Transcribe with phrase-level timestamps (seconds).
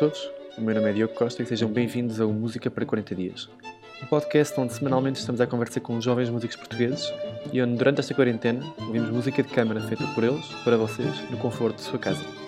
[0.00, 3.50] todos, o meu nome é Diogo Costa e sejam bem-vindos ao Música para 40 Dias,
[4.02, 7.12] um podcast onde semanalmente estamos a conversar com jovens músicos portugueses
[7.52, 11.36] e onde, durante esta quarentena, ouvimos música de câmara feita por eles, para vocês, no
[11.36, 12.39] conforto de sua casa.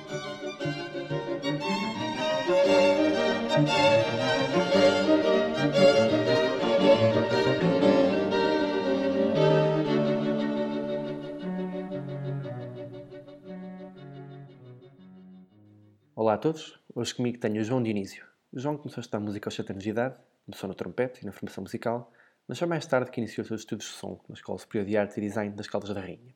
[16.43, 18.27] Todos, hoje comigo tenho o João Dionísio.
[18.53, 21.25] O João começou a estudar música aos 7 anos de idade, começou no trompete e
[21.25, 22.13] na formação musical,
[22.49, 24.97] mas só mais tarde que iniciou os seus estudos de som na Escola Superior de
[24.97, 26.35] Arte e Design das Caldas da Rainha.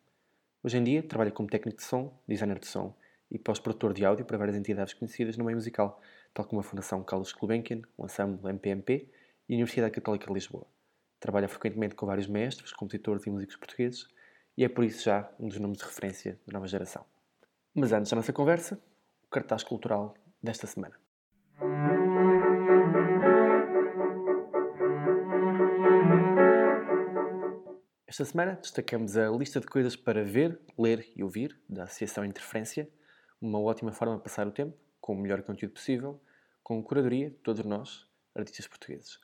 [0.63, 2.95] Hoje em dia trabalha como técnico de som, designer de som
[3.29, 6.01] e pós-produtor de áudio para várias entidades conhecidas no meio musical,
[6.33, 9.11] tal como a Fundação Carlos Gulbenkian, o Ensemble MPMP
[9.49, 10.69] e a Universidade Católica de Lisboa.
[11.19, 14.07] Trabalha frequentemente com vários mestres, compositores e músicos portugueses
[14.57, 17.05] e é por isso já um dos nomes de referência da nova geração.
[17.75, 18.81] Mas antes da nossa conversa,
[19.37, 20.97] cartaz cultural desta semana.
[28.07, 32.89] Esta semana destacamos a lista de coisas para ver, ler e ouvir da Associação Interferência,
[33.39, 36.19] uma ótima forma de passar o tempo, com o melhor conteúdo possível,
[36.63, 39.21] com curadoria de todos nós, artistas portugueses.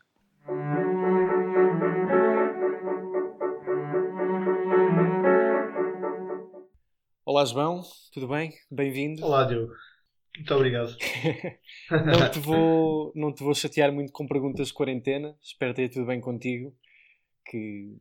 [7.25, 7.81] Olá João,
[8.13, 8.53] tudo bem?
[8.71, 9.25] Bem-vindo.
[9.25, 9.73] Olá Diogo,
[10.37, 10.97] muito obrigado.
[11.91, 16.01] não, te vou, não te vou chatear muito com perguntas de quarentena, espero que esteja
[16.01, 16.75] tudo bem contigo,
[17.45, 17.99] que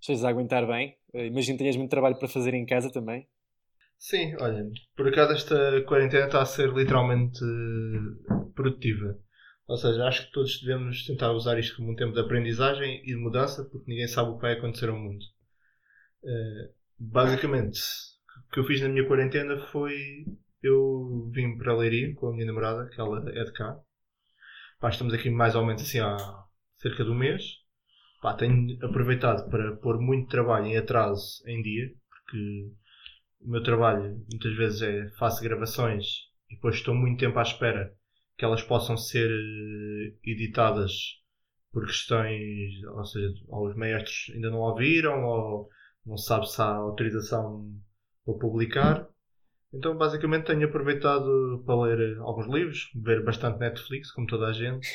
[0.00, 0.96] estejas a aguentar bem.
[1.14, 3.26] Eh, imagino que tenhas muito trabalho para fazer em casa também.
[3.98, 9.18] Sim, olha, por acaso esta quarentena está a ser literalmente eh, produtiva.
[9.66, 13.06] Ou seja, acho que todos devemos tentar usar isto como um tempo de aprendizagem e
[13.06, 15.24] de mudança, porque ninguém sabe o que vai acontecer ao mundo.
[16.22, 17.80] Uh, basicamente,
[18.46, 20.26] o que eu fiz na minha quarentena foi
[20.64, 23.78] eu vim para Leiria com a minha namorada, que ela é de cá.
[24.80, 26.16] Pá, estamos aqui mais ou menos assim há
[26.76, 27.42] cerca de um mês.
[28.22, 32.72] Pá, tenho aproveitado para pôr muito trabalho em atraso em dia, porque
[33.42, 36.04] o meu trabalho muitas vezes é faço gravações
[36.50, 37.94] e depois estou muito tempo à espera
[38.36, 40.92] que elas possam ser eh, editadas
[41.72, 45.68] por questões, ou seja, ou os maestros ainda não ouviram, ou
[46.06, 47.70] não sabe se há autorização
[48.24, 49.13] para publicar.
[49.76, 54.88] Então, basicamente, tenho aproveitado para ler alguns livros, ver bastante Netflix, como toda a gente.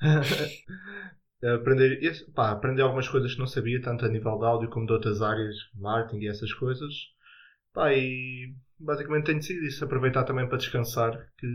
[1.42, 1.98] aprender,
[2.34, 5.22] pá, aprender algumas coisas que não sabia, tanto a nível de áudio como de outras
[5.22, 6.92] áreas, marketing e essas coisas.
[7.72, 11.46] Pá, e basicamente tenho decidido isso, aproveitar também para descansar, que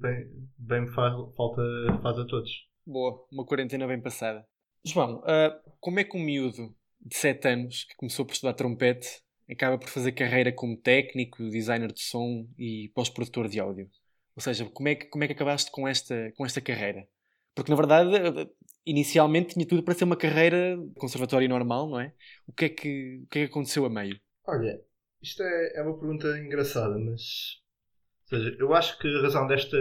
[0.00, 0.26] bem,
[0.58, 1.62] bem me faz, falta,
[2.02, 2.50] faz a todos.
[2.84, 4.44] Boa, uma quarentena bem passada.
[4.84, 9.22] João, uh, como é que um miúdo de 7 anos que começou por estudar trompete
[9.52, 13.90] acaba por fazer carreira como técnico, designer de som e pós-produtor de áudio?
[14.34, 17.06] Ou seja, como é, que, como é que acabaste com esta, com esta carreira?
[17.54, 18.10] Porque na verdade,
[18.86, 22.14] inicialmente tinha tudo para ser uma carreira conservatória normal, não é?
[22.46, 24.18] O que é que, o que, é que aconteceu a meio?
[24.46, 24.80] Olha,
[25.22, 27.60] isto é, é uma pergunta engraçada, mas.
[28.30, 29.76] Ou seja, eu acho que a razão desta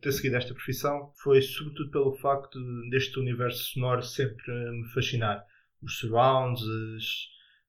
[0.00, 2.58] ter seguido esta profissão foi sobretudo pelo facto
[2.90, 5.42] deste universo sonoro sempre me fascinar.
[5.82, 6.60] Os surrounds,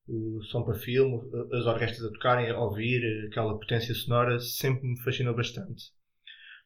[0.07, 1.19] o som para filme,
[1.53, 5.85] as orquestras a tocarem, a ouvir, aquela potência sonora, sempre me fascinou bastante.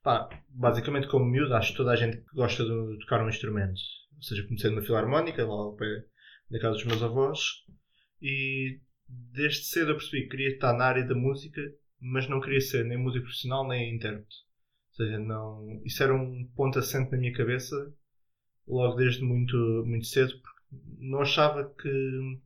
[0.03, 3.79] Pá, basicamente, como miúdo, acho que toda a gente que gosta de tocar um instrumento.
[4.16, 6.05] Ou seja, comecei numa filarmónica, lá ao pé
[6.49, 7.39] da casa dos meus avós,
[8.22, 11.61] e desde cedo eu percebi que queria estar na área da música,
[11.99, 14.35] mas não queria ser nem músico profissional nem intérprete.
[14.89, 17.75] Ou seja, não, isso era um ponto assente na minha cabeça
[18.67, 19.55] logo desde muito,
[19.85, 20.61] muito cedo, porque
[20.99, 22.39] não achava que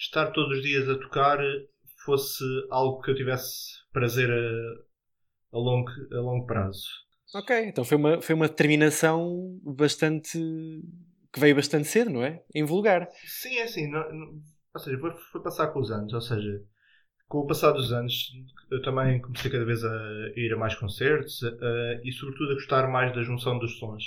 [0.00, 1.38] estar todos os dias a tocar
[2.04, 6.82] fosse algo que eu tivesse prazer a, a, longo, a longo prazo.
[7.34, 10.38] Ok, então foi uma, foi uma determinação bastante.
[11.32, 12.42] que veio bastante cedo, não é?
[12.54, 13.08] Em vulgar.
[13.24, 13.88] Sim, é assim.
[13.88, 14.40] Não, não,
[14.74, 16.12] ou seja, foi, foi passar com os anos.
[16.12, 16.64] Ou seja,
[17.28, 18.32] com o passar dos anos,
[18.70, 22.88] eu também comecei cada vez a ir a mais concertos a, e, sobretudo, a gostar
[22.88, 24.04] mais da junção dos sons.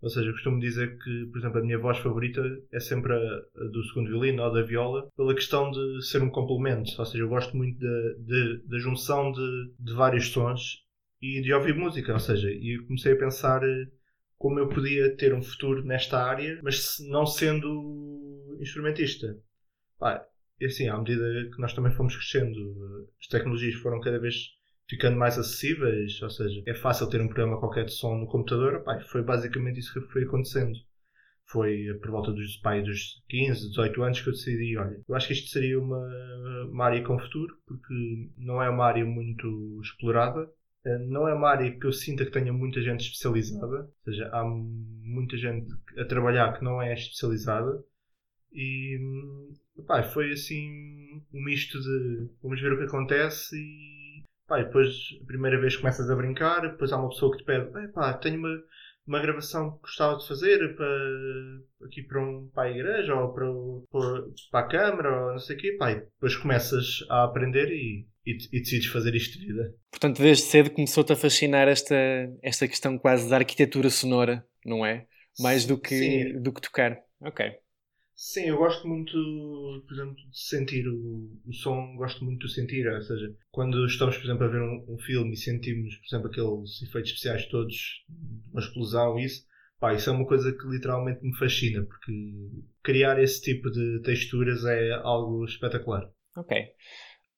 [0.00, 2.40] Ou seja, eu costumo dizer que, por exemplo, a minha voz favorita
[2.72, 6.90] é sempre a, do segundo violino ou da viola, pela questão de ser um complemento.
[6.98, 10.84] Ou seja, eu gosto muito da junção de, de vários sons
[11.20, 12.12] e de ouvir música.
[12.12, 13.86] Ou seja, e comecei a pensar eh,
[14.36, 19.36] como eu podia ter um futuro nesta área, mas não sendo instrumentista.
[19.98, 20.24] Pá,
[20.60, 24.57] e assim, à medida que nós também fomos crescendo, as tecnologias foram cada vez
[24.88, 28.82] ficando mais acessíveis, ou seja, é fácil ter um programa qualquer de som no computador,
[28.82, 30.72] pá, foi basicamente isso que foi acontecendo.
[31.46, 35.28] Foi por volta dos, pá, dos 15, 18 anos que eu decidi, olha, eu acho
[35.28, 36.06] que isto seria uma,
[36.70, 37.94] uma área com futuro, porque
[38.36, 40.48] não é uma área muito explorada,
[40.84, 44.28] Uh, não é uma área que eu sinta que tenha muita gente especializada, ou seja,
[44.32, 45.66] há muita gente
[45.98, 47.84] a trabalhar que não é especializada.
[48.52, 48.98] E
[49.86, 53.97] pá, foi assim um misto de vamos ver o que acontece e
[54.48, 54.88] pá, depois
[55.22, 58.38] a primeira vez começas a brincar, depois há uma pessoa que te pede, pá, tenho
[58.38, 58.62] uma,
[59.06, 63.46] uma gravação que gostava de fazer para aqui para, um, para a igreja ou para,
[64.50, 68.06] para, a câmara ou não sei o quê, pá, e depois começas a aprender e,
[68.26, 69.74] e, e decides fazer isto de vida.
[69.90, 71.94] Portanto, desde cedo começou-te a fascinar esta,
[72.42, 75.06] esta questão quase da arquitetura sonora, não é?
[75.38, 76.98] Mais do que, do que tocar.
[77.20, 77.52] Ok.
[78.20, 79.12] Sim, eu gosto muito,
[79.86, 84.16] por exemplo, de sentir o, o som, gosto muito de sentir, ou seja, quando estamos,
[84.16, 88.04] por exemplo, a ver um, um filme e sentimos, por exemplo, aqueles efeitos especiais todos,
[88.50, 89.46] uma explosão, isso,
[89.78, 92.12] pá, isso é uma coisa que literalmente me fascina, porque
[92.82, 96.10] criar esse tipo de texturas é algo espetacular.
[96.36, 96.56] Ok.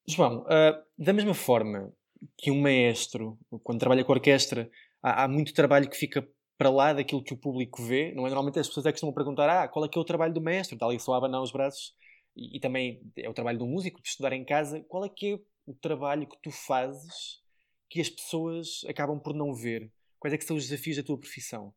[0.09, 1.93] João, uh, da mesma forma
[2.39, 4.71] que um maestro, quando trabalha com orquestra,
[5.03, 6.27] há, há muito trabalho que fica
[6.61, 8.29] para lá daquilo que o público vê, não é?
[8.29, 10.43] Normalmente as pessoas é que costumam perguntar ah, qual é que é o trabalho do
[10.43, 11.95] mestre, está ali só a abanar os braços,
[12.37, 15.33] e, e, também é o trabalho do músico, de estudar em casa, qual é que
[15.33, 17.41] é o trabalho que tu fazes
[17.89, 19.91] que as pessoas acabam por não ver?
[20.19, 21.73] Quais é que são os desafios da tua profissão?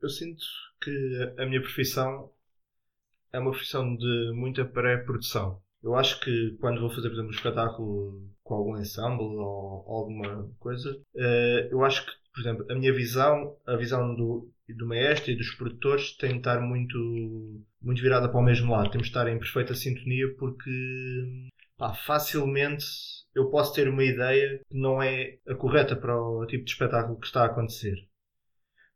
[0.00, 0.44] Eu sinto
[0.80, 2.30] que a minha profissão
[3.32, 5.60] é uma profissão de muita pré-produção.
[5.82, 10.48] Eu acho que quando vou fazer, por exemplo, um espetáculo com algum ensemble ou alguma
[10.58, 15.30] coisa, eh, eu acho que por exemplo, a minha visão, a visão do, do maestro
[15.30, 18.90] e dos produtores tem de estar muito, muito virada para o mesmo lado.
[18.90, 20.70] Temos de estar em perfeita sintonia porque
[21.76, 22.86] pá, facilmente
[23.34, 27.20] eu posso ter uma ideia que não é a correta para o tipo de espetáculo
[27.20, 27.96] que está a acontecer.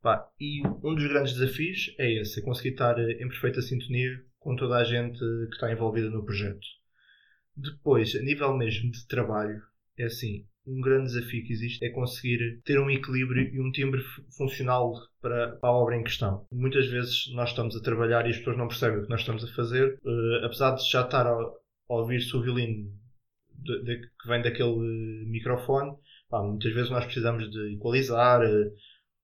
[0.01, 4.55] Pá, e um dos grandes desafios é esse, é conseguir estar em perfeita sintonia com
[4.55, 6.65] toda a gente que está envolvida no projeto.
[7.57, 9.61] Depois, a nível mesmo de trabalho,
[9.99, 14.01] é assim, um grande desafio que existe é conseguir ter um equilíbrio e um timbre
[14.37, 16.47] funcional para, a obra em questão.
[16.53, 19.43] Muitas vezes nós estamos a trabalhar e as pessoas não percebem o que nós estamos
[19.43, 21.55] a fazer, uh, apesar de já estar a, a
[21.89, 22.89] ouvir-se o violino
[23.51, 25.93] de, de, que vem daquele microfone,
[26.31, 28.73] pá, muitas vezes nós precisamos de equalizar, uh,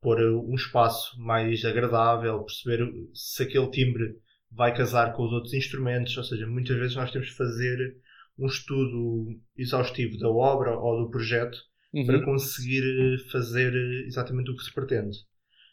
[0.01, 4.17] pôr um espaço mais agradável, perceber se aquele timbre
[4.55, 7.97] vai casar com os outros instrumentos, ou seja, muitas vezes nós temos que fazer
[8.39, 11.59] um estudo exaustivo da obra ou do projeto
[11.93, 12.07] uhum.
[12.07, 15.19] para conseguir eh, fazer eh, exatamente o que se pretende.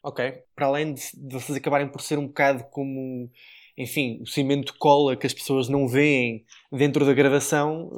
[0.04, 0.44] Ok.
[0.56, 3.30] Para além de, de vocês acabarem por ser um bocado como,
[3.78, 7.90] enfim, o cimento cola que as pessoas não veem dentro da gravação,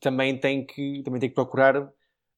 [0.00, 1.90] também tem que, também tem que procurar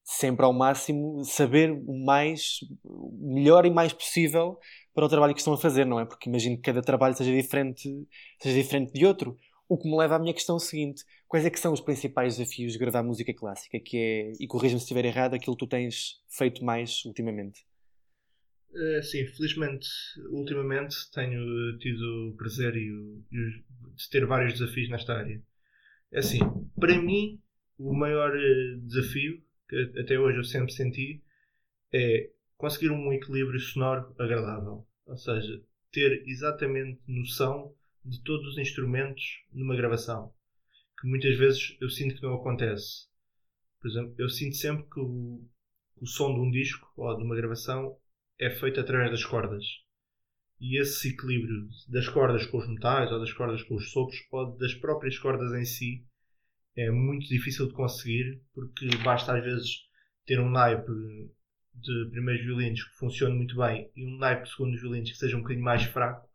[0.03, 4.57] sempre ao máximo saber o mais, o melhor e mais possível
[4.93, 6.05] para o trabalho que estão a fazer, não é?
[6.05, 7.89] Porque imagino que cada trabalho seja diferente,
[8.39, 9.37] seja diferente de outro.
[9.67, 12.73] O que me leva à minha questão seguinte: quais é que são os principais desafios
[12.73, 13.79] de gravar música clássica?
[13.79, 17.65] Que é, e corrija-me se estiver errado, aquilo que tu tens feito mais ultimamente?
[18.71, 19.87] Uh, sim, felizmente,
[20.31, 25.41] ultimamente tenho tido o prazer e o, de ter vários desafios nesta área.
[26.11, 26.39] É assim,
[26.79, 27.39] para mim,
[27.77, 31.23] o maior eh, desafio que até hoje eu sempre senti
[31.91, 32.29] é
[32.63, 34.87] conseguir um equilíbrio sonoro agradável.
[35.05, 35.61] Ou seja,
[35.91, 40.33] ter exatamente noção de todos os instrumentos numa gravação,
[40.97, 43.09] que muitas vezes eu sinto que não acontece.
[43.81, 45.45] Por exemplo, eu sinto sempre que o,
[45.97, 47.97] o som de um disco ou de uma gravação
[48.39, 49.65] é feito através das cordas.
[50.57, 54.57] E esse equilíbrio das cordas com os metais, ou das cordas com os sopros, ou
[54.57, 56.07] das próprias cordas em si,
[56.77, 59.81] é muito difícil de conseguir, porque basta às vezes
[60.25, 60.93] ter um naipe
[61.75, 65.35] de primeiros violinos que funcione muito bem e um naipe de segundos violinos que seja
[65.35, 66.27] um bocadinho mais fraco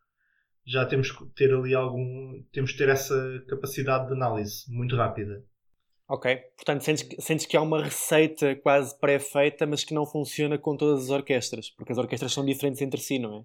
[0.68, 2.42] já temos que ter ali algum.
[2.52, 5.42] temos que ter essa capacidade de análise muito rápida.
[6.06, 10.76] Ok, portanto sentes, sentes que há uma receita quase pré-feita, mas que não funciona com
[10.76, 13.40] todas as orquestras, porque as orquestras são diferentes entre si, não é?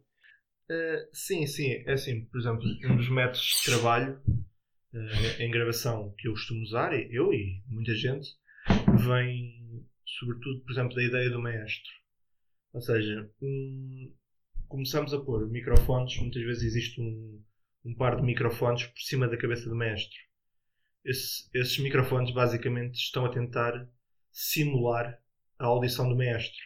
[0.74, 6.14] Uh, sim, sim, é assim, por exemplo, um dos métodos de trabalho uh, em gravação
[6.18, 8.30] que eu costumo usar, eu e muita gente,
[9.06, 9.63] vem
[10.20, 11.92] sobretudo, por exemplo, da ideia do maestro.
[12.74, 14.14] Ou seja, um,
[14.68, 17.44] começamos a pôr microfones, muitas vezes existe um,
[17.86, 20.18] um par de microfones por cima da cabeça do mestre.
[21.06, 23.88] Esse, esses microfones basicamente estão a tentar
[24.32, 25.20] simular
[25.60, 26.58] a audição do mestre.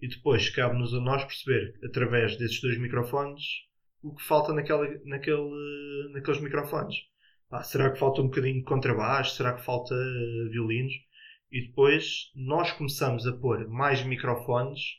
[0.00, 3.42] E depois cabe-nos a nós perceber, através desses dois microfones,
[4.02, 6.96] o que falta naquele, naqueles microfones.
[7.50, 9.34] Ah, será que falta um bocadinho de contrabaixo?
[9.34, 9.94] Será que falta
[10.50, 10.92] violinos?
[11.50, 14.98] E depois nós começamos a pôr mais microfones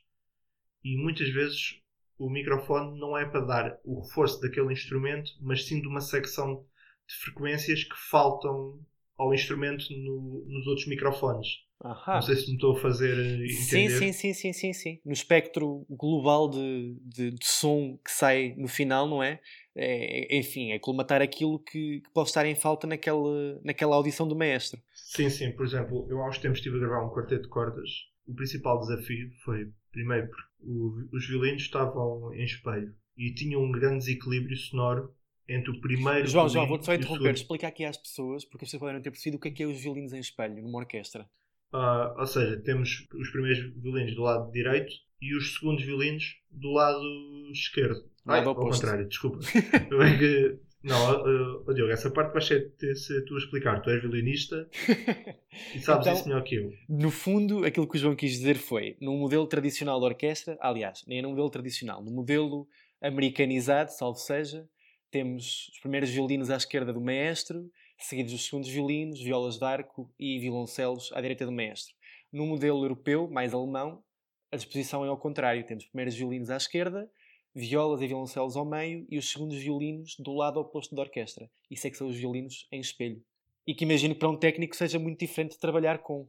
[0.83, 1.79] e muitas vezes
[2.17, 6.65] o microfone não é para dar o reforço daquele instrumento, mas sim de uma secção
[7.07, 8.79] de frequências que faltam
[9.17, 11.47] ao instrumento no, nos outros microfones.
[11.81, 12.15] Ahá.
[12.15, 13.89] Não sei se me estou a fazer entender.
[13.89, 14.99] Sim, sim, sim, sim, sim, sim.
[15.05, 19.39] No espectro global de, de, de som que sai no final, não é?
[19.75, 24.35] é enfim, é colmatar aquilo que, que, pode estar em falta naquela, naquela audição do
[24.35, 24.81] maestro.
[24.93, 25.51] Sim, sim.
[25.51, 27.89] Por exemplo, eu há uns tempos estive a gravar um quarteto de cordas.
[28.27, 33.71] O principal desafio foi, primeiro, porque o, os violinos estavam em espelho e tinham um
[33.71, 35.13] grande desequilíbrio sonoro
[35.47, 36.27] entre o primeiro.
[36.27, 37.33] João, João, vou-te só interromper.
[37.33, 39.63] Explica aqui às pessoas, porque as pessoas podem não ter percebido o que é que
[39.63, 41.25] é os violinos em espelho numa orquestra.
[41.73, 46.71] Uh, ou seja, temos os primeiros violinos do lado direito e os segundos violinos do
[46.71, 47.03] lado
[47.51, 48.03] esquerdo.
[48.25, 49.39] Ai, ao contrário, desculpa.
[49.53, 53.81] é não, uh, Diogo, essa parte vai ser, ser tu a explicar.
[53.81, 54.69] Tu és violinista
[55.75, 56.71] e sabes então, isso melhor que eu.
[56.87, 61.03] No fundo, aquilo que o João quis dizer foi: num modelo tradicional de orquestra, aliás,
[61.05, 62.65] nem é num modelo tradicional, no modelo
[63.01, 64.67] americanizado, salvo seja,
[65.11, 67.69] temos os primeiros violinos à esquerda do maestro,
[67.99, 71.93] seguidos dos segundos violinos, violas de arco e violoncelos à direita do maestro.
[72.31, 74.03] No modelo europeu, mais alemão,
[74.51, 75.65] a disposição é ao contrário.
[75.65, 77.09] Temos os primeiros violinos à esquerda,
[77.53, 81.49] violas e violoncelos ao meio e os segundos violinos do lado oposto da orquestra.
[81.69, 83.21] Isso é que são os violinos em espelho.
[83.65, 86.27] E que imagino que para um técnico seja muito diferente de trabalhar com.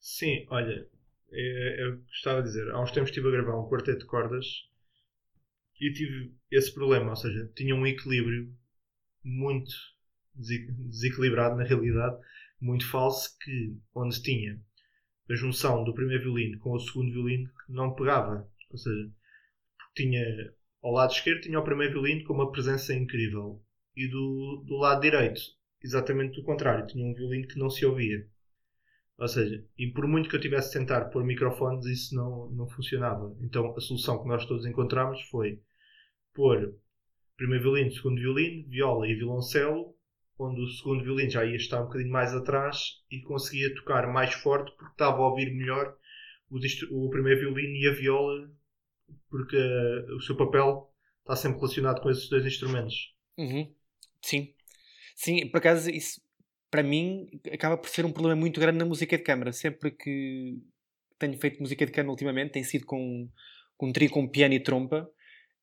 [0.00, 0.88] Sim, olha,
[1.30, 4.68] é, eu gostava de dizer, há uns tempos estive a gravar um quarteto de cordas
[5.80, 8.52] e tive esse problema, ou seja, tinha um equilíbrio
[9.22, 9.70] muito
[10.38, 12.16] desequilibrado na realidade,
[12.60, 14.60] muito falso, que onde tinha
[15.30, 18.48] a junção do primeiro violino com o segundo violino não pegava.
[18.70, 19.10] Ou seja,
[19.94, 20.24] tinha
[20.82, 23.62] ao lado esquerdo tinha o primeiro violino com uma presença incrível
[23.96, 25.40] e do, do lado direito
[25.82, 28.26] exatamente o contrário, tinha um violino que não se ouvia.
[29.16, 33.36] Ou seja, e por muito que eu tivesse tentar pôr microfones, isso não, não funcionava.
[33.40, 35.60] Então a solução que nós todos encontramos foi
[36.32, 36.74] pôr
[37.36, 39.94] primeiro violino, segundo violino, viola e violoncelo,
[40.38, 44.32] onde o segundo violino já ia estar um bocadinho mais atrás e conseguia tocar mais
[44.34, 45.96] forte porque estava a ouvir melhor
[46.50, 46.58] o,
[47.06, 48.50] o primeiro violino e a viola,
[49.28, 53.14] porque uh, o seu papel está sempre relacionado com esses dois instrumentos.
[53.36, 53.72] Uhum.
[54.22, 54.54] Sim.
[55.14, 56.20] Sim, por acaso isso
[56.70, 59.52] para mim acaba por ser um problema muito grande na música de câmara.
[59.52, 60.62] Sempre que
[61.18, 63.28] tenho feito música de câmara ultimamente tem sido com,
[63.76, 65.10] com um trio com piano e trompa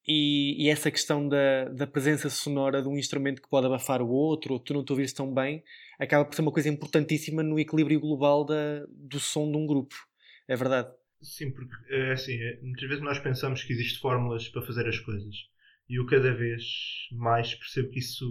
[0.07, 4.09] e, e, essa questão da, da presença sonora de um instrumento que pode abafar o
[4.09, 5.63] outro, ou tu não te ouvires tão bem,
[5.99, 9.95] acaba por ser uma coisa importantíssima no equilíbrio global da, do som de um grupo.
[10.47, 10.89] É verdade.
[11.21, 14.99] Sim, porque é assim, é, muitas vezes nós pensamos que existem fórmulas para fazer as
[14.99, 15.35] coisas.
[15.89, 16.63] E eu cada vez
[17.11, 18.25] mais percebo que isso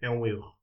[0.00, 0.56] é um erro.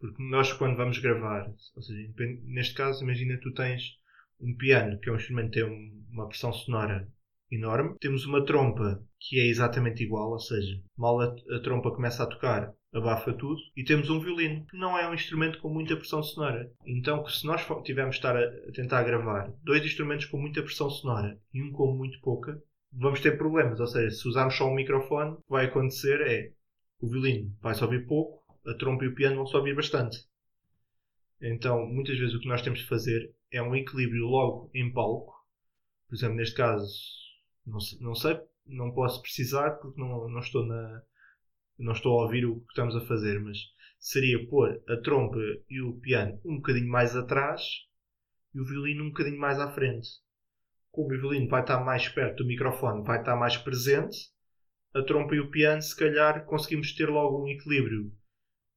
[0.00, 1.46] Porque nós quando vamos gravar,
[1.76, 2.12] ou seja,
[2.44, 3.98] neste caso imagina tu tens
[4.40, 7.06] um piano, que é um instrumento que tem uma pressão sonora
[7.50, 7.96] enorme.
[8.00, 12.26] Temos uma trompa que é exatamente igual, ou seja, mal a, a, trompa começa a
[12.26, 13.60] tocar, abafa tudo.
[13.76, 16.70] E temos um violino, que não é um instrumento com muita pressão sonora.
[16.86, 21.38] Então, se nós tivermos estar a, a tentar gravar dois instrumentos com muita pressão sonora
[21.52, 22.60] e um com muito pouca,
[22.92, 23.80] vamos ter problemas.
[23.80, 26.52] Ou seja, se usarmos só um microfone, o que vai acontecer é
[27.00, 30.18] o violino vai-se ouvir pouco, a trompa e o piano vão-se ouvir bastante.
[31.40, 35.32] Então, muitas vezes o que nós temos de fazer é um equilíbrio logo em palco.
[36.06, 36.92] Por exemplo, neste caso,
[37.66, 41.02] não, não sei, não posso precisar porque não, não estou na
[41.78, 43.58] não estou a ouvir o que estamos a fazer, mas
[43.98, 45.38] seria pôr a trompa
[45.68, 47.62] e o piano um bocadinho mais atrás
[48.54, 50.08] e o violino um bocadinho mais à frente.
[50.90, 54.30] Como o violino vai estar mais perto do microfone, vai estar mais presente,
[54.92, 58.12] a trompa e o piano, se calhar, conseguimos ter logo um equilíbrio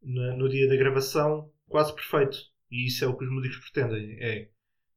[0.01, 2.37] no, dia da gravação quase perfeito.
[2.69, 4.49] E isso é o que os músicos pretendem: é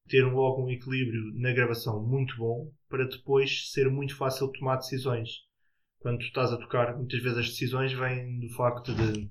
[0.08, 5.44] ter logo um equilíbrio na gravação muito bom para depois ser muito fácil tomar decisões.
[5.98, 9.30] Quando tu estás a tocar, muitas vezes as decisões vêm do facto de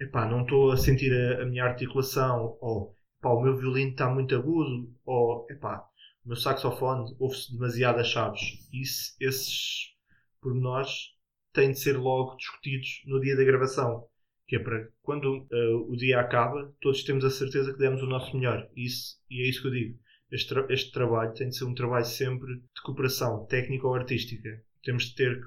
[0.00, 4.08] epá, não estou a sentir a, a, minha articulação, ou epá, o meu violino está
[4.08, 5.84] muito agudo, ou epá,
[6.24, 8.40] o meu saxofone ouve-se demasiadas chaves.
[8.72, 9.94] Isso, esses
[10.40, 11.10] pormenores
[11.52, 14.08] têm de ser logo discutidos no dia da gravação
[14.50, 18.06] que é para quando uh, o dia acaba, todos temos a certeza que demos o
[18.06, 18.68] nosso melhor.
[18.74, 19.98] Isso, e é isso que eu digo.
[20.28, 24.60] Este, tra este trabalho tem de ser um trabalho sempre de cooperação técnica ou artística.
[24.82, 25.40] Temos de ter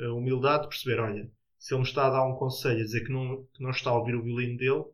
[0.00, 3.04] a humildade de perceber: olha, se ele me está a dar um conselho, a dizer
[3.04, 4.84] que não, que não está a ouvir o violino dele,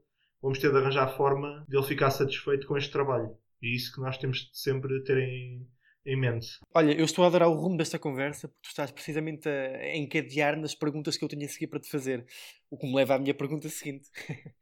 [0.41, 3.29] vamos ter de arranjar a forma de ele ficar satisfeito com este trabalho.
[3.61, 5.69] E é isso que nós temos de sempre ter em,
[6.05, 6.59] mente.
[6.75, 10.59] Olha, eu estou a adorar o rumo desta conversa porque tu estás precisamente a encadear
[10.59, 12.27] nas perguntas que eu tenho a seguir para te fazer.
[12.71, 14.09] O que me leva à minha pergunta seguinte.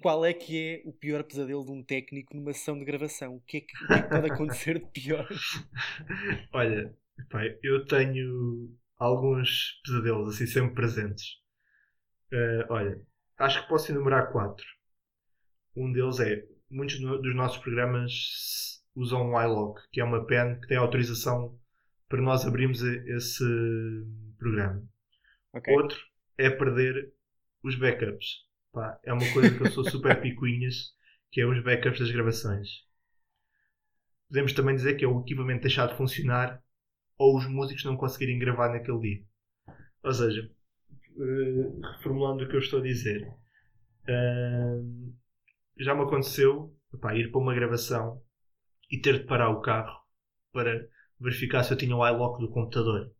[0.00, 3.36] Qual é que é o pior pesadelo de um técnico numa sessão de gravação?
[3.36, 5.28] O que é que, que, é que pode acontecer de pior?
[6.52, 6.92] Olha,
[7.30, 11.40] pai, eu tenho alguns pesadelos assim sempre presentes.
[12.32, 13.00] Uh, olha,
[13.38, 14.64] acho que posso enumerar quatro.
[15.76, 20.68] Um deles é muitos dos nossos programas usam um iLog, que é uma pen que
[20.68, 21.58] tem autorização
[22.08, 23.44] para nós abrirmos esse
[24.38, 24.82] programa.
[25.54, 25.74] Okay.
[25.74, 25.98] Outro
[26.38, 27.12] é perder
[27.62, 28.44] os backups.
[28.72, 30.94] Pá, é uma coisa que eu sou super picuinhas,
[31.30, 32.68] que é os backups das gravações.
[34.28, 36.62] Podemos também dizer que é o equipamento deixar de funcionar
[37.18, 39.24] ou os músicos não conseguirem gravar naquele dia.
[40.02, 40.50] Ou seja,
[41.16, 43.22] uh, reformulando o que eu estou a dizer,
[44.08, 45.14] uh,
[45.78, 46.74] já me aconteceu
[47.14, 48.22] ir para uma gravação
[48.92, 49.98] e ter de parar o carro
[50.52, 50.86] para
[51.18, 53.10] verificar se eu tinha o iLock do computador.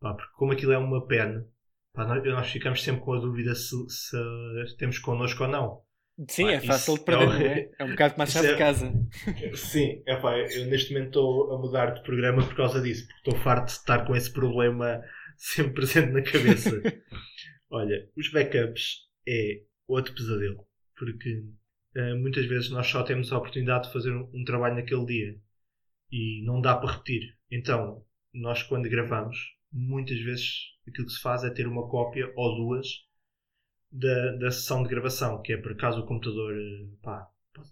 [0.00, 1.44] Pá, porque como aquilo é uma pena,
[1.92, 5.82] pá, nós, nós, ficamos sempre com a dúvida se, se temos connosco ou não.
[6.28, 7.70] Sim, pá, é fácil de perder, é, é?
[7.80, 8.92] é um bocado mais chave é, de casa.
[9.54, 13.30] Sim, é pá, eu neste momento estou a mudar de programa por causa disso, porque
[13.30, 15.02] estou farto de estar com esse problema
[15.36, 16.80] sempre presente na cabeça.
[17.70, 20.64] Olha, os backups é outro pesadelo,
[20.96, 21.42] porque
[22.20, 25.36] muitas vezes nós só temos a oportunidade de fazer um, trabalho naquele dia
[26.10, 27.36] e não dá para repetir.
[27.50, 29.38] Então, nós quando gravamos,
[29.70, 32.86] muitas vezes aquilo que se faz é ter uma cópia ou duas
[33.90, 36.54] da, da sessão de gravação, que é por acaso o computador
[37.02, 37.28] pá,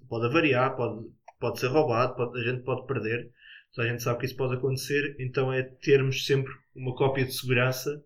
[0.09, 1.09] pode avariar, pode,
[1.39, 3.33] pode ser roubado, pode, a gente pode perder,
[3.79, 8.05] a gente sabe que isso pode acontecer, então é termos sempre uma cópia de segurança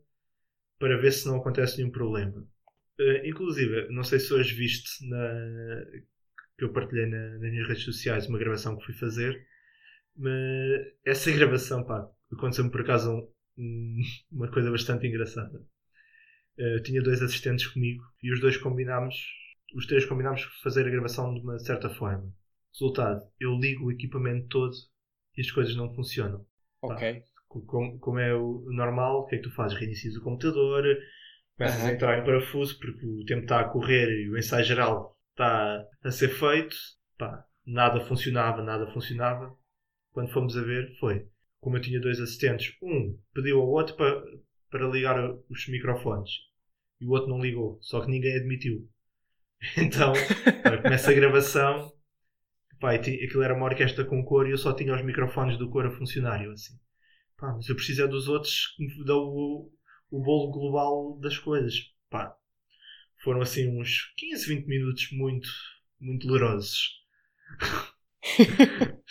[0.78, 2.46] para ver se não acontece nenhum problema.
[2.98, 5.84] Uh, inclusive, não sei se hoje viste na,
[6.56, 9.46] que eu partilhei na, nas minhas redes sociais uma gravação que fui fazer,
[10.16, 10.32] mas
[11.04, 15.60] essa gravação, pá, aconteceu-me por acaso um, uma coisa bastante engraçada.
[16.58, 19.16] Uh, tinha dois assistentes comigo e os dois combinámos,
[19.74, 22.32] os três combinámos fazer a gravação de uma certa forma.
[22.72, 24.74] Resultado, eu ligo o equipamento todo
[25.36, 26.46] e as coisas não funcionam.
[26.80, 27.20] Ok.
[27.20, 27.26] Pá,
[27.66, 29.78] como, como, é o normal, o que é que tu fazes?
[29.78, 30.84] Reinicias o computador,
[31.56, 31.88] começas uhum.
[31.88, 35.84] a entrar em parafuso porque o tempo está a correr e o ensaio geral está
[36.02, 36.76] a ser feito.
[37.18, 39.54] Pá, nada funcionava, nada funcionava.
[40.12, 41.26] Quando fomos a ver, foi.
[41.60, 44.22] Como eu tinha dois assistentes, um pediu ao outro para,
[44.70, 45.16] para ligar
[45.48, 46.30] os microfones
[47.00, 48.88] e o outro não ligou, só que ninguém admitiu.
[49.78, 50.12] Então,
[50.82, 51.90] começa a gravação.
[52.78, 55.86] Pá, aquilo era uma orquestra com cor e eu só tinha os microfones do cor
[55.86, 56.44] a funcionar.
[56.44, 56.74] Eu assim,
[57.38, 59.72] pá, mas eu preciso é dos outros que me dão o,
[60.10, 61.92] o bolo global das coisas.
[62.10, 62.36] Pá,
[63.22, 65.48] foram assim uns 15, 20 minutos muito,
[66.00, 67.02] muito dolorosos.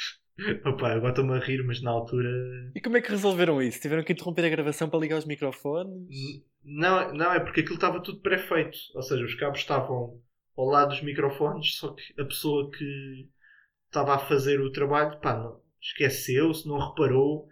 [0.65, 2.29] Opa, agora estou-me a rir, mas na altura.
[2.75, 3.79] E como é que resolveram isso?
[3.79, 6.07] Tiveram que interromper a gravação para ligar os microfones?
[6.63, 8.77] Não, não é porque aquilo estava tudo pré-feito.
[8.95, 10.19] Ou seja, os cabos estavam
[10.57, 13.29] ao lado dos microfones, só que a pessoa que
[13.85, 17.47] estava a fazer o trabalho, pá, não, esqueceu-se, não reparou,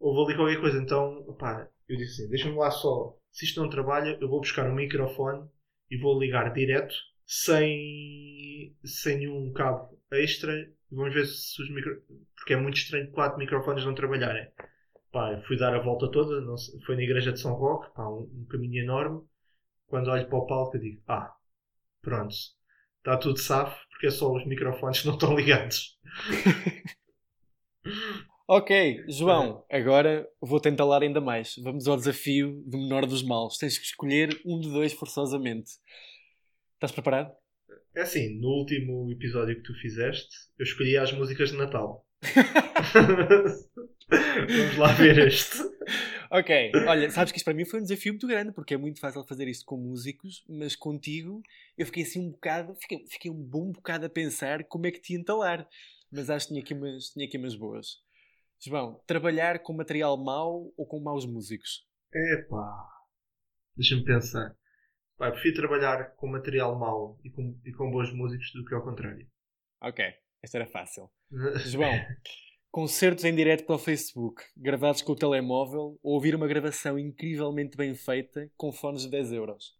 [0.00, 0.78] houve ali qualquer coisa.
[0.78, 4.68] Então, pá, eu disse assim: deixa-me lá só, se isto não trabalha, eu vou buscar
[4.68, 5.48] um microfone
[5.90, 6.94] e vou ligar direto,
[7.26, 10.52] sem, sem nenhum cabo extra
[10.92, 12.02] Vamos ver se os micro...
[12.36, 14.46] Porque é muito estranho quatro microfones não trabalharem.
[15.10, 18.06] Pá, fui dar a volta toda, não sei, foi na igreja de São Roque, pá,
[18.08, 19.22] um, um, caminho enorme.
[19.86, 21.34] Quando olho para o palco eu digo, ah,
[22.00, 22.34] pronto,
[22.98, 25.98] está tudo safo, porque é só os microfones não estão ligados.
[28.48, 29.78] ok, João, é.
[29.78, 31.56] agora vou tentar ainda mais.
[31.56, 33.56] Vamos ao desafio do menor dos males.
[33.58, 35.72] Tens que escolher um de dois forçosamente.
[36.74, 37.32] Estás preparado?
[37.94, 42.06] É assim, no último episódio que tu fizeste, eu escolhi as músicas de Natal.
[44.08, 45.58] Vamos lá ver este.
[46.30, 48.98] Ok, olha, sabes que isto para mim foi um desafio muito grande, porque é muito
[49.00, 51.42] fácil fazer isto com músicos, mas contigo
[51.76, 55.00] eu fiquei assim um bocado, fiquei, fiquei um bom bocado a pensar como é que
[55.00, 55.68] te entalar.
[56.10, 58.00] Mas acho que tinha aqui umas, tinha aqui umas boas.
[58.64, 61.84] João, trabalhar com material mau ou com maus músicos?
[62.14, 62.88] Epá,
[63.76, 64.56] deixa-me pensar.
[65.16, 68.84] Pá, prefiro trabalhar com material mau e com, e com bons músicos do que ao
[68.84, 69.28] contrário.
[69.80, 70.04] Ok,
[70.40, 71.10] esta era fácil.
[71.66, 71.90] João,
[72.70, 77.76] concertos em direto para o Facebook, gravados com o telemóvel, ou ouvir uma gravação incrivelmente
[77.76, 79.76] bem feita com fones de 10 euros?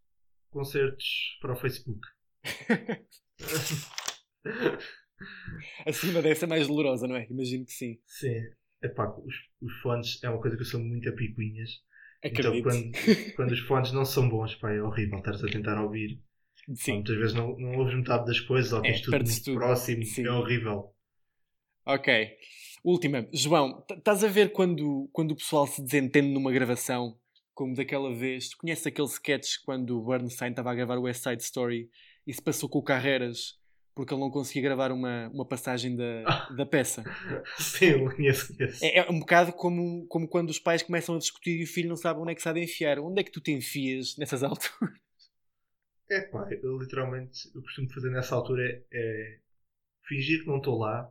[0.51, 2.01] Concertos para o Facebook.
[5.87, 7.29] Acima dessa é mais dolorosa, não é?
[7.31, 8.01] Imagino que sim.
[8.07, 8.43] Sim.
[8.83, 11.83] Epá, os, os fones é uma coisa que eu sou muito a picuinhas
[12.23, 12.69] então, Acredito.
[12.69, 16.21] Então, quando, quando os fones não são bons, pá, é horrível estares a tentar ouvir.
[16.75, 16.95] Sim.
[16.95, 19.57] muitas vezes não, não ouves metade das coisas, ou é, tens tudo muito tudo.
[19.57, 20.27] próximo, Sim.
[20.27, 20.95] é horrível.
[21.85, 22.29] Ok.
[22.85, 23.29] Última.
[23.33, 27.19] João, estás a ver quando, quando o pessoal se desentende numa gravação,
[27.53, 31.23] como daquela vez, tu conheces aquele sketch quando o Bernstein estava a gravar o West
[31.23, 31.91] Side Story
[32.27, 33.59] e se passou com o Carreras
[33.95, 36.23] porque ele não conseguia gravar uma, uma passagem da,
[36.57, 37.05] da peça.
[37.59, 38.85] Sim, eu conheço, conheço.
[38.85, 41.89] É, é, um bocado como, como quando os pais começam a discutir e o filho
[41.89, 42.99] não sabe onde é que sabe enfiar.
[42.99, 44.95] Onde é que tu te enfias nessas alturas?
[46.11, 49.39] É pá, eu literalmente, eu costumo fazer nessa altura é, é
[50.07, 51.11] fingir que não estou lá,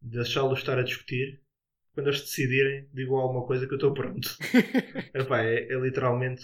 [0.00, 1.40] deixá-los estar a discutir.
[1.92, 4.36] Quando eles decidirem, digam alguma coisa que eu estou pronto.
[5.14, 6.42] Epá, é, é literalmente,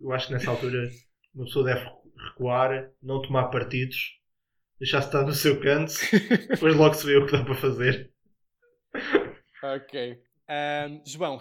[0.00, 0.90] eu acho que nessa altura
[1.34, 1.84] uma pessoa deve
[2.16, 4.18] recuar, não tomar partidos,
[4.78, 5.92] deixar-se estar no seu canto,
[6.48, 8.12] depois logo se vê o que dá para fazer.
[9.62, 10.20] Ok.
[10.48, 11.40] Um, João,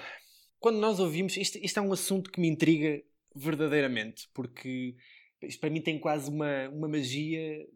[0.59, 3.01] quando nós ouvimos, isto, isto é um assunto que me intriga
[3.35, 4.95] verdadeiramente, porque
[5.41, 7.67] isto para mim tem quase uma, uma magia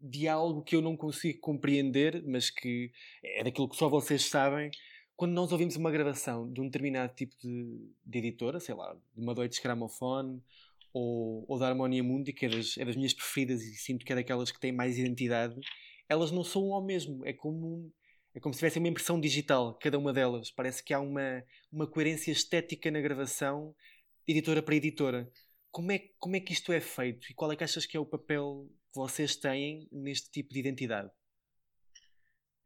[0.00, 2.92] de algo que eu não consigo compreender, mas que
[3.24, 4.70] é daquilo que só vocês sabem.
[5.16, 9.20] Quando nós ouvimos uma gravação de um determinado tipo de, de editora, sei lá, de
[9.20, 10.40] uma Deutsche Grammophon
[10.96, 14.12] ou, ou da Harmonia Mundi, que é das, é das minhas preferidas e sinto que
[14.12, 15.54] é daquelas que têm mais identidade,
[16.08, 17.22] elas não são ao mesmo.
[17.26, 17.92] É como,
[18.34, 20.50] é como se tivesse uma impressão digital, cada uma delas.
[20.50, 23.74] Parece que há uma, uma coerência estética na gravação,
[24.26, 25.30] editora para editora.
[25.70, 28.00] Como é, como é que isto é feito e qual é que achas que é
[28.00, 31.10] o papel que vocês têm neste tipo de identidade?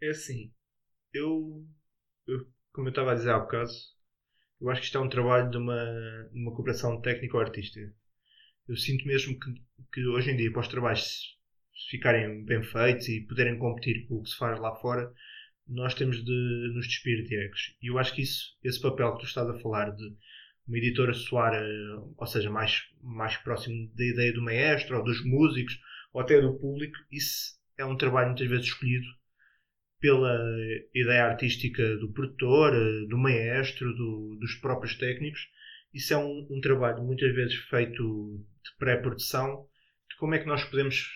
[0.00, 0.52] É assim,
[1.12, 1.66] eu,
[2.28, 3.70] eu como eu estava a dizer há bocado,
[4.60, 5.84] eu acho que isto é um trabalho de uma,
[6.32, 7.92] de uma cooperação técnico-artística.
[8.70, 9.52] Eu sinto mesmo que,
[9.92, 11.37] que hoje em dia, para os trabalhos
[11.90, 15.12] ficarem bem feitos e poderem competir com o que se faz lá fora,
[15.66, 17.76] nós temos de nos despir de egos.
[17.83, 20.04] E eu acho que isso, esse papel que tu estás a falar de
[20.68, 25.24] uma editora soar, eh, ou seja, mais, mais próximo da ideia do maestro ou dos
[25.24, 25.76] músicos
[26.12, 29.06] ou até do público, isso é um trabalho muitas vezes escolhido
[29.98, 30.38] pela
[30.94, 35.40] ideia artística do produtor, eh, do maestro, do, dos próprios técnicos.
[35.92, 39.66] Isso é um, um trabalho muitas vezes feito de pré-produção
[40.08, 41.08] de como é que nós podemos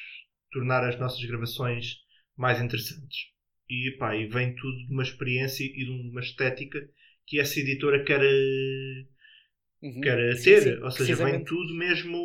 [0.50, 1.96] tornar as nossas gravações
[2.36, 3.32] mais interessantes.
[3.68, 6.78] E, pá, e vem tudo de uma experiência e de uma estética
[7.26, 9.06] que essa editora quer, eh,
[9.82, 10.00] uhum.
[10.00, 10.62] quer sim, ter.
[10.62, 12.18] Sim, Ou seja, vem tudo mesmo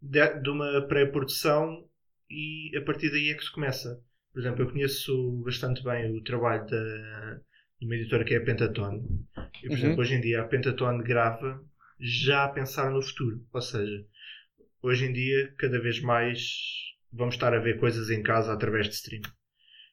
[0.00, 1.88] de, de uma pré-produção
[2.28, 4.02] e a partir daí é que se começa.
[4.32, 7.40] Por exemplo, eu conheço bastante bem o trabalho da,
[7.78, 9.02] de uma editora que é a Pentatone.
[9.62, 9.76] E, por uhum.
[9.76, 11.62] exemplo, hoje em dia a Pentatone grava
[12.00, 13.46] já a pensar no futuro.
[13.52, 14.04] Ou seja,
[14.82, 16.40] hoje em dia, cada vez mais
[17.12, 19.28] vamos estar a ver coisas em casa através de streaming.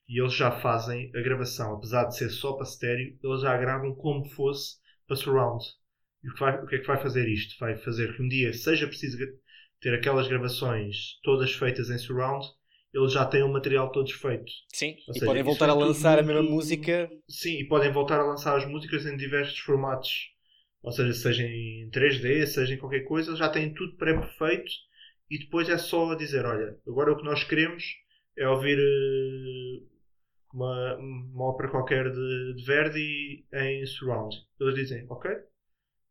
[0.08, 3.94] E eles já fazem a gravação, apesar de ser só para estéreo, eles já gravam
[3.96, 5.64] como fosse para surround.
[6.24, 7.56] E o que, vai, o que é que vai fazer isto?
[7.60, 9.18] Vai fazer que um dia seja preciso
[9.80, 12.46] ter aquelas gravações todas feitas em surround,
[12.94, 14.52] eles já têm o material todo feito.
[14.74, 17.10] Sim, Ou e seja, podem voltar a lançar a mesma música.
[17.30, 20.32] Sim, e podem voltar a lançar as músicas em diversos formatos.
[20.82, 24.72] Ou seja, seja em 3D, seja em qualquer coisa, já têm tudo pré-perfeito
[25.30, 27.84] e depois é só dizer: olha, agora o que nós queremos
[28.38, 29.84] é ouvir eh,
[30.54, 34.36] uma, uma ópera qualquer de, de Verdi em surround.
[34.60, 35.32] Eles dizem: ok,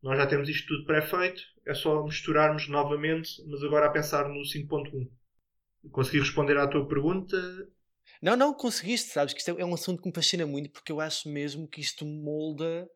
[0.02, 4.40] nós já temos isto tudo pré-feito, é só misturarmos novamente, mas agora a pensar no
[4.40, 5.08] 5.1.
[5.90, 7.36] Consegui responder à tua pergunta?
[8.20, 11.00] Não, não, conseguiste, sabes que isto é um assunto que me fascina muito porque eu
[11.00, 12.88] acho mesmo que isto molda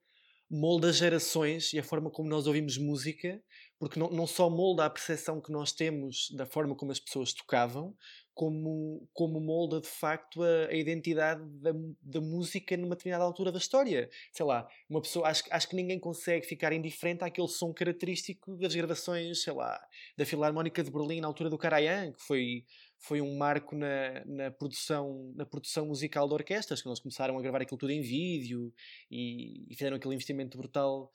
[0.53, 3.43] molda gerações e a forma como nós ouvimos música,
[3.79, 7.33] porque não, não só molda a percepção que nós temos da forma como as pessoas
[7.33, 7.97] tocavam,
[8.35, 13.59] como, como molda de facto a, a identidade da, da, música numa determinada altura da
[13.59, 14.11] história.
[14.31, 18.75] Sei lá, uma pessoa, acho, acho que ninguém consegue ficar indiferente àquele som característico das
[18.75, 19.81] gravações, sei lá,
[20.19, 22.65] da Filarmónica de Berlim na altura do Karajan, que foi
[23.03, 27.43] foi um marco na, na, produção, na produção musical de orquestras, que eles começaram a
[27.43, 28.73] gravar aquilo tudo em vídeo
[29.11, 31.11] e, e fizeram aquele investimento brutal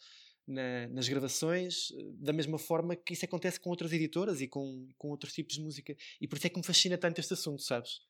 [0.45, 1.87] na, nas gravações,
[2.19, 5.61] da mesma forma que isso acontece com outras editoras e com, com outros tipos de
[5.61, 5.95] música.
[6.19, 8.01] E por isso é que me fascina tanto este assunto, sabes?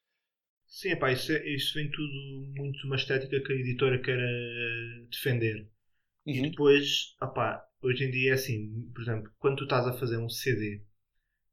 [0.66, 5.06] Sim, epá, isso, é, isso vem tudo muito uma estética que a editora quer eh,
[5.12, 5.70] defender.
[6.26, 6.34] Uhum.
[6.34, 10.18] E depois, opá, hoje em dia é assim, por exemplo, quando tu estás a fazer
[10.18, 10.82] um CD,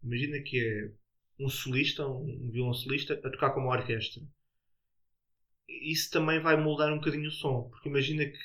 [0.03, 1.04] imagina que é
[1.39, 4.23] um solista, um violoncelista, a tocar com uma orquestra.
[5.69, 8.39] Isso também vai moldar um bocadinho o som, porque imagina que,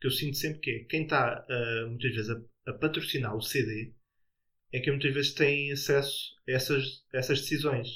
[0.00, 3.40] que eu sinto sempre que é quem está uh, muitas vezes a, a, patrocinar o
[3.40, 3.92] CD
[4.72, 7.88] é que muitas vezes tem acesso a essas, a essas decisões.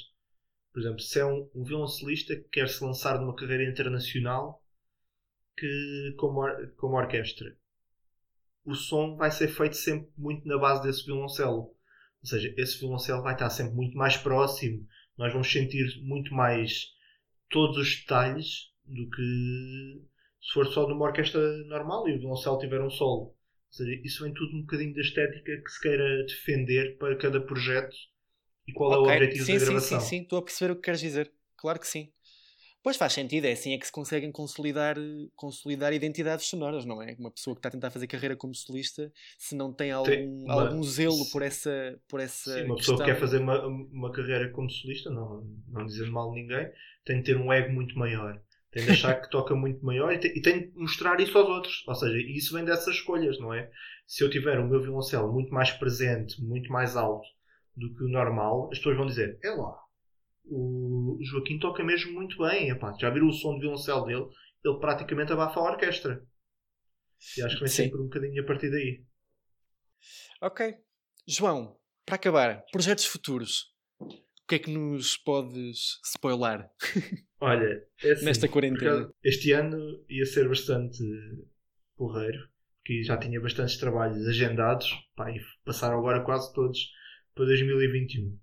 [0.71, 4.63] Por exemplo, se é um, um violoncelista que quer se lançar numa carreira internacional
[5.57, 6.41] que, como,
[6.75, 7.57] como orquestra,
[8.63, 11.75] o som vai ser feito sempre muito na base desse violoncelo
[12.21, 14.85] ou seja, esse violoncelo vai estar sempre muito mais próximo,
[15.17, 16.87] nós vamos sentir muito mais
[17.49, 20.01] todos os detalhes do que
[20.41, 23.23] se for só numa orquestra normal e o violoncelo tiver um solo.
[23.23, 23.35] Ou
[23.69, 27.95] seja, isso vem tudo um bocadinho da estética que se queira defender para cada projeto
[28.67, 29.13] e qual okay.
[29.13, 29.99] é o objetivo sim, da gravação.
[29.99, 31.31] Sim, sim, sim, estou a perceber o que queres dizer.
[31.57, 32.11] Claro que sim.
[32.83, 34.95] Pois faz sentido, é assim é que se conseguem consolidar,
[35.35, 37.15] consolidar identidades sonoras, não é?
[37.19, 40.45] Uma pessoa que está a tentar fazer carreira como solista, se não tem algum, tem
[40.47, 42.95] algum zelo por essa, por essa sim, uma questão...
[42.95, 46.71] pessoa que quer fazer uma, uma carreira como solista, não, não dizendo mal de ninguém,
[47.03, 48.39] tem de ter um ego muito maior.
[48.71, 51.49] Tem de achar que toca muito maior e tem, e tem de mostrar isso aos
[51.49, 51.83] outros.
[51.87, 53.69] Ou seja, isso vem dessas escolhas, não é?
[54.05, 57.27] Se eu tiver o meu violoncelo muito mais presente, muito mais alto
[57.75, 59.77] do que o normal, as pessoas vão dizer: é lá,
[60.49, 62.69] o Joaquim toca mesmo muito bem.
[62.69, 64.25] Epá, já viram o som de violoncelo dele?
[64.63, 66.23] Ele praticamente abafa a orquestra.
[67.37, 69.03] E acho que vem sempre um bocadinho a partir daí.
[70.41, 70.75] Ok.
[71.27, 73.73] João, para acabar, projetos futuros.
[73.99, 76.69] O que é que nos podes spoiler
[77.41, 79.11] Olha, é assim, nesta quarentena?
[79.21, 81.03] este ano ia ser bastante
[81.97, 86.79] porreiro, porque já tinha bastantes trabalhos agendados pá, e passaram agora quase todos
[87.35, 88.39] para 2021.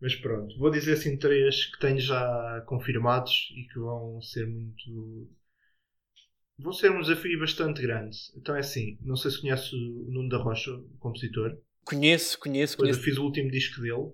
[0.00, 5.28] Mas pronto, vou dizer assim três que tenho já confirmados e que vão ser muito.
[6.58, 8.16] vão ser um desafio bastante grande.
[8.36, 11.58] Então é assim, não sei se conhece o Nuno da Rocha, o compositor.
[11.84, 13.04] Conheço, conheço, Depois eu conheço.
[13.04, 14.12] fiz o último disco dele.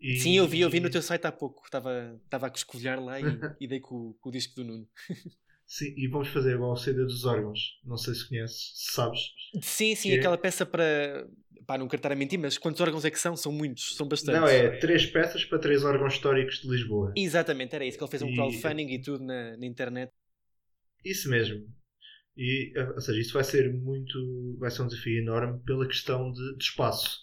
[0.00, 1.62] E- Sim, eu vi, eu vi no teu site há pouco.
[1.64, 3.24] Estava, estava a coscovilhar lá e,
[3.60, 4.88] e dei com, com o disco do Nuno.
[5.66, 7.58] Sim, e vamos fazer igual o CD dos órgãos.
[7.84, 9.20] Não sei se conheces, se sabes.
[9.62, 11.26] Sim, sim, Que é- aquela peça para.
[11.66, 13.34] Pá, não quero estar a mentir, mas quantos órgãos é que são?
[13.34, 14.38] São muitos, são bastantes.
[14.40, 17.12] Não, é três peças para três órgãos históricos de Lisboa.
[17.16, 20.12] Exatamente, era isso, que ele fez um E- crowdfunding e tudo na, na internet.
[21.04, 21.66] Isso mesmo.
[22.36, 24.56] E, ou seja, isso vai ser muito.
[24.58, 27.20] vai ser um desafio enorme pela questão de, de espaço.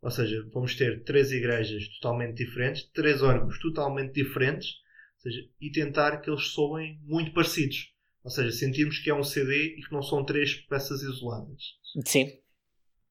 [0.00, 4.76] Ou seja, vamos ter três igrejas totalmente diferentes, três órgãos totalmente diferentes,
[5.22, 7.92] seja, e tentar que eles soem muito parecidos.
[8.24, 11.62] Ou seja, sentirmos que é um CD e que não são três peças isoladas.
[12.04, 12.30] Sim,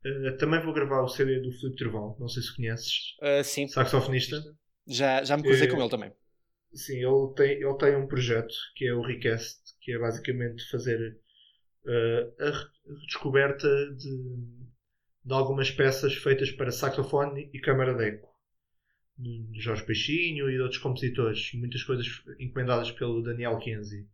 [0.05, 3.67] Uh, também vou gravar o CD do Filipe Trovão, não sei se conheces, ah, sim.
[3.67, 4.37] saxofonista.
[4.87, 6.13] Já, já me cruzei Eh, com ele também.
[6.73, 11.17] Sim, ele tem, ele tem um projeto que é o Request, que é basicamente fazer
[11.85, 12.69] uh, a re-
[13.01, 14.37] redescoberta de,
[15.25, 18.29] de algumas peças feitas para saxofone e câmara de eco.
[19.17, 21.51] De Jorge Peixinho e de outros compositores.
[21.53, 22.07] Muitas coisas
[22.39, 24.07] encomendadas pelo Daniel Kenzie.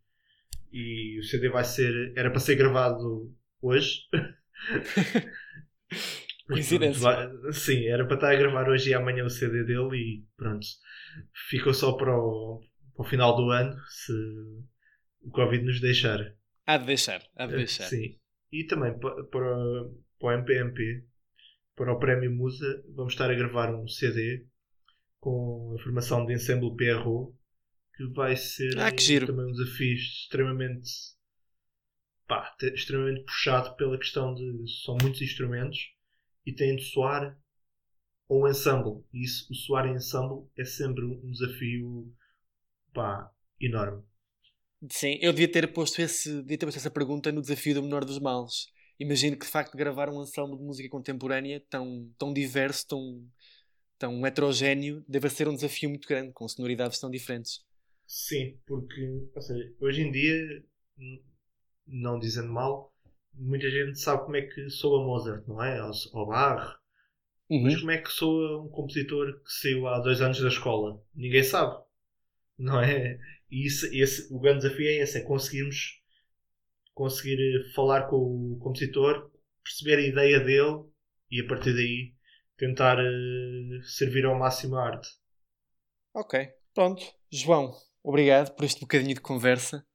[0.71, 2.13] E o CD vai ser.
[2.15, 4.01] Era para ser gravado hoje.
[6.47, 7.31] Coincidência.
[7.51, 10.65] sim, era para estar a gravar hoje e amanhã o CD dele e pronto.
[11.49, 12.62] Ficou só para o,
[12.95, 14.13] para o final do ano, se
[15.21, 16.19] o Covid nos deixar.
[16.65, 17.83] Há de deixar, há de deixar.
[17.83, 18.19] Eh, Sim.
[18.51, 19.55] E também pa- para,
[20.19, 21.03] para o MPMP,
[21.75, 24.45] para o Prémio Musa, vamos estar a gravar um CD
[25.19, 27.36] com a formação de Ensemble PRO,
[27.95, 30.89] que vai ser Ah, que também um desafio extremamente,
[32.27, 35.77] pá, te- extremamente puxado pela questão de são muitos instrumentos
[36.45, 37.38] e têm de soar
[38.30, 39.03] um ensemble.
[39.13, 42.13] E isso, o soar em ensemble é sempre um desafio
[42.93, 44.03] pá, enorme.
[44.91, 48.06] Sim, eu devia ter posto esse, devia ter posto essa pergunta no desafio do menor
[48.06, 48.67] dos males.
[48.99, 53.23] Imagino que de facto gravar um ensemble de música contemporânea tão, tão diverso, tão,
[53.99, 57.63] tão heterogéneo, deve ser um desafio muito grande, com sonoridades tão diferentes.
[58.07, 60.63] Sim, porque ou seja, hoje em dia,
[61.88, 62.93] não dizendo mal,
[63.33, 65.81] muita gente sabe como é que soa Mozart, não é?
[65.83, 66.77] Ou, ou Bach.
[67.62, 67.77] Mas Uhum.
[67.77, 71.01] como é que soa um compositor que saiu há dois anos da escola?
[71.15, 71.83] Ninguém sabe,
[72.60, 73.19] não é?
[73.51, 76.01] E isso, esse, o grande desafio é esse: é conseguirmos
[76.95, 78.17] conseguir eh, falar com
[78.53, 79.31] o compositor,
[79.63, 80.86] perceber a ideia dele
[81.31, 82.13] e a partir daí
[82.58, 85.10] tentar eh, servir ao máximo a arte.
[86.13, 87.04] Ok, pronto.
[87.32, 87.72] João,
[88.04, 89.86] obrigado por este bocadinho de conversa.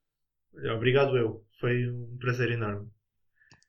[0.75, 1.45] Obrigado, eu.
[1.59, 2.89] Foi um prazer enorme.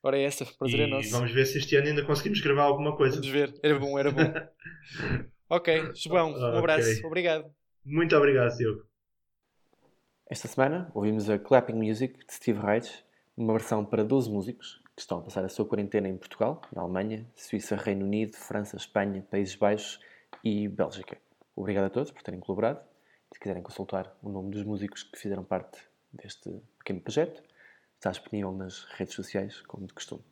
[0.01, 1.09] Ora, é essa, prazer é e nosso.
[1.09, 3.15] vamos ver se este ano ainda conseguimos gravar alguma coisa.
[3.15, 4.21] Vamos ver, era bom, era bom.
[5.49, 7.51] ok, João, um abraço, obrigado.
[7.83, 8.85] Muito obrigado, Diogo.
[10.29, 13.03] Esta semana ouvimos a Clapping Music de Steve Reich,
[13.35, 16.81] numa versão para 12 músicos que estão a passar a sua quarentena em Portugal, na
[16.81, 19.99] Alemanha, Suíça, Reino Unido, França, Espanha, Países Baixos
[20.43, 21.17] e Bélgica.
[21.55, 22.79] Obrigado a todos por terem colaborado.
[23.33, 25.79] Se quiserem consultar o nome dos músicos que fizeram parte
[26.13, 27.43] deste pequeno projeto,
[27.95, 30.23] está disponível nas redes sociais, como de costume.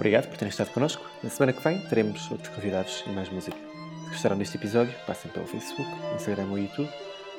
[0.00, 1.04] Obrigado por terem estado connosco.
[1.22, 3.54] Na semana que vem teremos outros convidados e mais música.
[4.04, 6.88] Se gostaram deste episódio, passem pelo Facebook, Instagram ou YouTube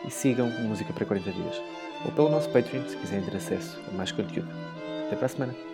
[0.05, 1.59] e sigam Música para 40 Dias.
[2.05, 4.47] Ou pelo nosso Patreon se quiserem ter acesso a mais conteúdo.
[5.07, 5.70] Até para a semana!